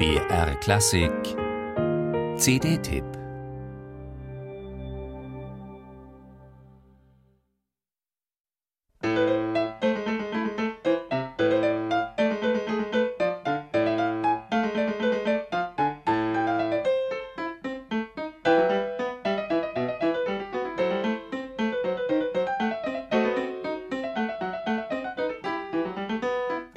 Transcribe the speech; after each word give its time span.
BR 0.00 0.54
Klassik 0.60 1.12
CD-Tipp 2.38 3.04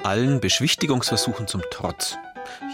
Allen 0.02 0.40
Beschwichtigungsversuchen 0.40 1.46
zum 1.46 1.62
Trotz. 1.70 2.18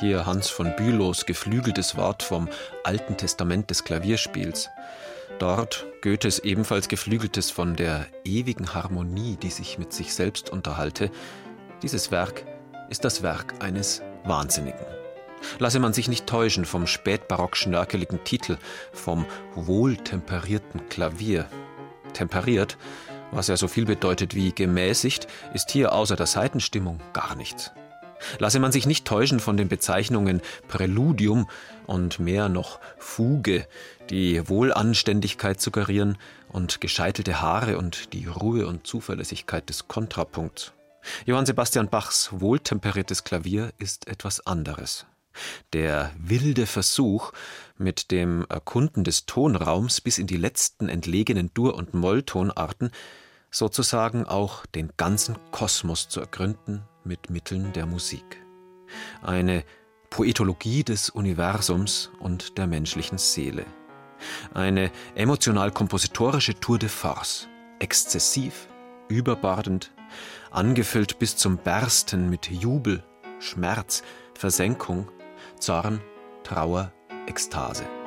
Hier 0.00 0.26
Hans 0.26 0.48
von 0.48 0.74
Bülows 0.76 1.26
geflügeltes 1.26 1.96
Wort 1.96 2.22
vom 2.22 2.48
Alten 2.84 3.16
Testament 3.16 3.70
des 3.70 3.84
Klavierspiels. 3.84 4.70
Dort 5.38 5.86
Goethes 6.02 6.38
ebenfalls 6.40 6.88
geflügeltes 6.88 7.50
von 7.50 7.76
der 7.76 8.06
ewigen 8.24 8.74
Harmonie, 8.74 9.36
die 9.36 9.50
sich 9.50 9.78
mit 9.78 9.92
sich 9.92 10.14
selbst 10.14 10.50
unterhalte. 10.50 11.10
Dieses 11.82 12.10
Werk 12.10 12.44
ist 12.88 13.04
das 13.04 13.22
Werk 13.22 13.54
eines 13.60 14.02
Wahnsinnigen. 14.24 14.86
Lasse 15.58 15.78
man 15.80 15.92
sich 15.92 16.08
nicht 16.08 16.26
täuschen 16.26 16.66
vom 16.66 16.86
spätbarock 16.86 17.56
schnörkeligen 17.56 18.24
Titel, 18.24 18.58
vom 18.92 19.24
wohltemperierten 19.54 20.88
Klavier. 20.88 21.46
Temperiert 22.12 22.76
was 23.32 23.46
ja 23.46 23.56
so 23.56 23.68
viel 23.68 23.84
bedeutet 23.84 24.34
wie 24.34 24.52
gemäßigt, 24.52 25.28
ist 25.54 25.70
hier 25.70 25.92
außer 25.92 26.16
der 26.16 26.26
Seitenstimmung 26.26 27.00
gar 27.12 27.36
nichts. 27.36 27.70
Lasse 28.38 28.60
man 28.60 28.72
sich 28.72 28.86
nicht 28.86 29.04
täuschen 29.04 29.40
von 29.40 29.56
den 29.56 29.68
Bezeichnungen 29.68 30.40
Präludium 30.68 31.48
und 31.86 32.18
mehr 32.18 32.48
noch 32.48 32.80
Fuge, 32.98 33.66
die 34.10 34.48
Wohlanständigkeit 34.48 35.60
suggerieren 35.60 36.18
und 36.48 36.80
gescheitelte 36.80 37.40
Haare 37.40 37.78
und 37.78 38.12
die 38.12 38.26
Ruhe 38.26 38.66
und 38.66 38.86
Zuverlässigkeit 38.86 39.68
des 39.68 39.88
Kontrapunkts. 39.88 40.72
Johann 41.24 41.46
Sebastian 41.46 41.88
Bachs 41.88 42.30
wohltemperiertes 42.32 43.24
Klavier 43.24 43.72
ist 43.78 44.06
etwas 44.08 44.46
anderes. 44.46 45.06
Der 45.72 46.10
wilde 46.18 46.66
Versuch, 46.66 47.32
mit 47.78 48.10
dem 48.10 48.44
Erkunden 48.48 49.04
des 49.04 49.26
Tonraums 49.26 50.00
bis 50.00 50.18
in 50.18 50.26
die 50.26 50.36
letzten 50.36 50.88
entlegenen 50.88 51.54
Dur- 51.54 51.76
und 51.76 51.94
Molltonarten 51.94 52.90
sozusagen 53.50 54.26
auch 54.26 54.66
den 54.66 54.92
ganzen 54.96 55.38
Kosmos 55.50 56.08
zu 56.08 56.20
ergründen 56.20 56.82
mit 57.10 57.28
Mitteln 57.28 57.72
der 57.72 57.86
Musik. 57.86 58.40
Eine 59.20 59.64
Poetologie 60.10 60.84
des 60.84 61.10
Universums 61.10 62.12
und 62.20 62.56
der 62.56 62.68
menschlichen 62.68 63.18
Seele. 63.18 63.66
Eine 64.54 64.92
emotional-kompositorische 65.16 66.54
Tour 66.60 66.78
de 66.78 66.88
force, 66.88 67.48
exzessiv, 67.80 68.68
überbordend, 69.08 69.92
angefüllt 70.52 71.18
bis 71.18 71.34
zum 71.34 71.56
Bersten 71.56 72.30
mit 72.30 72.48
Jubel, 72.48 73.02
Schmerz, 73.40 74.04
Versenkung, 74.34 75.10
Zorn, 75.58 76.00
Trauer, 76.44 76.92
Ekstase. 77.26 77.99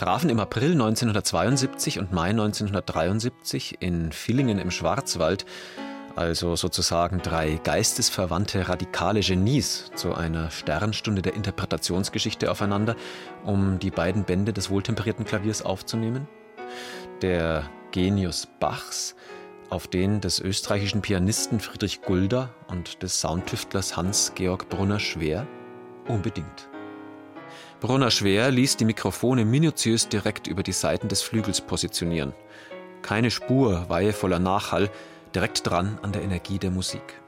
Trafen 0.00 0.30
im 0.30 0.40
April 0.40 0.72
1972 0.72 1.98
und 1.98 2.10
Mai 2.10 2.30
1973 2.30 3.76
in 3.80 4.12
Villingen 4.12 4.58
im 4.58 4.70
Schwarzwald 4.70 5.44
also 6.16 6.56
sozusagen 6.56 7.18
drei 7.18 7.60
geistesverwandte 7.62 8.66
radikale 8.66 9.20
Genies 9.20 9.90
zu 9.94 10.14
einer 10.14 10.50
Sternstunde 10.50 11.20
der 11.20 11.34
Interpretationsgeschichte 11.34 12.50
aufeinander, 12.50 12.96
um 13.44 13.78
die 13.78 13.90
beiden 13.90 14.24
Bände 14.24 14.54
des 14.54 14.70
wohltemperierten 14.70 15.26
Klaviers 15.26 15.60
aufzunehmen. 15.60 16.26
Der 17.20 17.68
Genius 17.90 18.48
Bachs 18.58 19.14
auf 19.68 19.86
den 19.86 20.22
des 20.22 20.40
österreichischen 20.40 21.02
Pianisten 21.02 21.60
Friedrich 21.60 22.00
Gulda 22.00 22.48
und 22.68 23.02
des 23.02 23.20
Soundtüftlers 23.20 23.98
Hans-Georg 23.98 24.70
Brunner-Schwer? 24.70 25.46
Unbedingt. 26.08 26.69
Brunner-Schwer 27.80 28.50
ließ 28.50 28.76
die 28.76 28.84
Mikrofone 28.84 29.46
minutiös 29.46 30.06
direkt 30.06 30.46
über 30.46 30.62
die 30.62 30.72
Seiten 30.72 31.08
des 31.08 31.22
Flügels 31.22 31.62
positionieren. 31.62 32.34
Keine 33.00 33.30
Spur 33.30 33.88
weihevoller 33.88 34.38
Nachhall, 34.38 34.90
direkt 35.34 35.66
dran 35.66 35.98
an 36.02 36.12
der 36.12 36.22
Energie 36.22 36.58
der 36.58 36.70
Musik. 36.70 37.22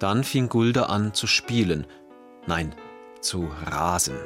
Dann 0.00 0.24
fing 0.24 0.48
Gulda 0.48 0.84
an 0.84 1.14
zu 1.14 1.28
spielen, 1.28 1.86
nein, 2.48 2.74
zu 3.20 3.48
rasen. 3.64 4.16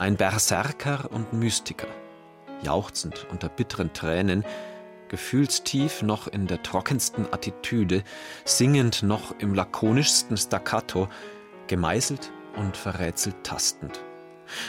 Ein 0.00 0.16
Berserker 0.16 1.08
und 1.12 1.32
Mystiker, 1.32 1.88
jauchzend 2.62 3.28
unter 3.30 3.48
bitteren 3.48 3.92
Tränen, 3.92 4.44
gefühlstief 5.08 6.02
noch 6.02 6.26
in 6.26 6.48
der 6.48 6.64
trockensten 6.64 7.32
Attitüde, 7.32 8.02
singend 8.44 9.04
noch 9.04 9.38
im 9.38 9.54
lakonischsten 9.54 10.36
Staccato, 10.36 11.08
gemeißelt 11.68 12.32
und 12.56 12.76
verrätselt 12.76 13.36
tastend. 13.44 14.00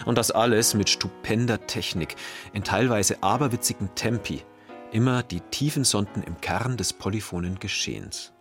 Und 0.05 0.17
das 0.17 0.31
alles 0.31 0.73
mit 0.73 0.89
stupender 0.89 1.65
Technik, 1.67 2.15
in 2.53 2.63
teilweise 2.63 3.21
aberwitzigen 3.23 3.93
Tempi, 3.95 4.41
immer 4.91 5.23
die 5.23 5.41
tiefen 5.41 5.83
Sonden 5.83 6.23
im 6.23 6.39
Kern 6.41 6.77
des 6.77 6.93
polyphonen 6.93 7.59
Geschehens. 7.59 8.33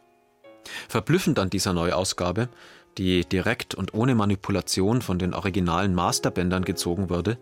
Verblüffend 0.89 1.39
an 1.39 1.51
dieser 1.51 1.73
Neuausgabe, 1.73 2.49
die 2.97 3.25
direkt 3.25 3.75
und 3.75 3.95
ohne 3.95 4.15
Manipulation 4.15 5.03
von 5.03 5.19
den 5.19 5.35
originalen 5.35 5.95
Masterbändern 5.95 6.65
gezogen 6.65 7.11
wurde, 7.11 7.39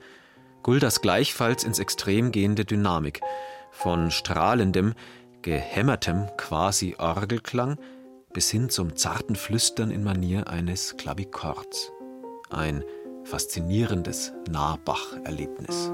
Guldas 0.62 1.00
gleichfalls 1.00 1.64
ins 1.64 1.78
Extrem 1.78 2.32
gehende 2.32 2.64
Dynamik, 2.64 3.20
von 3.70 4.10
strahlendem, 4.10 4.94
gehämmertem 5.42 6.28
quasi 6.36 6.94
Orgelklang 6.98 7.78
bis 8.32 8.50
hin 8.50 8.70
zum 8.70 8.96
zarten 8.96 9.36
Flüstern 9.36 9.90
in 9.90 10.04
Manier 10.04 10.48
eines 10.48 10.96
Klavikords. 10.96 11.92
Ein 12.50 12.84
faszinierendes 13.24 14.32
Nahbach-Erlebnis. 14.50 15.90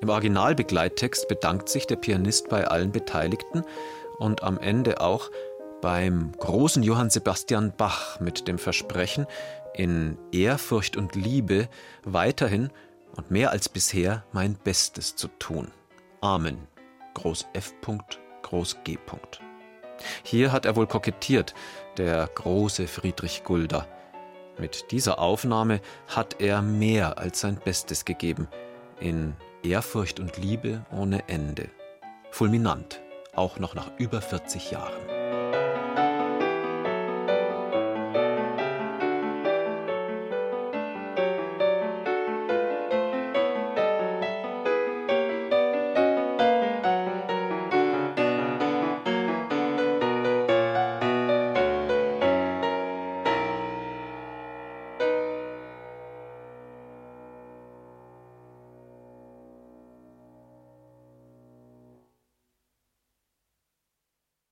Im 0.00 0.14
Originalbegleittext 0.14 1.28
bedankt 1.28 1.68
sich 1.68 1.86
der 1.86 1.96
Pianist 1.96 2.48
bei 2.48 2.66
allen 2.66 2.92
Beteiligten 2.92 3.62
und 4.18 4.42
am 4.42 4.58
Ende 4.58 5.02
auch 5.02 5.30
beim 5.80 6.32
großen 6.32 6.82
Johann 6.82 7.10
Sebastian 7.10 7.72
Bach 7.76 8.20
mit 8.20 8.48
dem 8.48 8.58
Versprechen, 8.58 9.26
in 9.74 10.18
Ehrfurcht 10.32 10.96
und 10.96 11.14
Liebe 11.14 11.68
weiterhin 12.04 12.70
und 13.16 13.30
mehr 13.30 13.50
als 13.50 13.68
bisher 13.68 14.24
mein 14.32 14.54
Bestes 14.54 15.16
zu 15.16 15.28
tun. 15.38 15.70
Amen. 16.20 16.58
Groß 17.14 17.46
F. 17.52 17.74
Groß 18.42 18.78
G. 18.84 18.98
Hier 20.22 20.52
hat 20.52 20.64
er 20.64 20.76
wohl 20.76 20.86
kokettiert, 20.86 21.54
der 21.96 22.26
große 22.26 22.86
Friedrich 22.86 23.44
Gulda. 23.44 23.86
Mit 24.58 24.90
dieser 24.90 25.18
Aufnahme 25.18 25.80
hat 26.08 26.40
er 26.40 26.62
mehr 26.62 27.18
als 27.18 27.40
sein 27.40 27.60
Bestes 27.64 28.04
gegeben, 28.04 28.48
in 29.00 29.34
Ehrfurcht 29.62 30.18
und 30.18 30.36
Liebe 30.36 30.84
ohne 30.90 31.28
Ende. 31.28 31.68
Fulminant, 32.30 33.00
auch 33.34 33.58
noch 33.58 33.74
nach 33.74 33.90
über 33.98 34.20
40 34.20 34.70
Jahren. 34.70 35.17